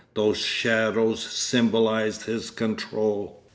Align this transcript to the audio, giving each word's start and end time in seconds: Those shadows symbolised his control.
Those 0.15 0.39
shadows 0.39 1.19
symbolised 1.21 2.23
his 2.23 2.49
control. 2.49 3.43